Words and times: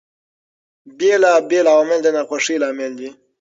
بېلابېل 0.97 1.65
عوامل 1.73 1.99
د 2.03 2.07
ناخوښۍ 2.15 2.55
لامل 2.61 2.91
دي. 2.99 3.09